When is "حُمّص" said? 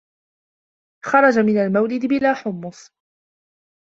2.33-2.91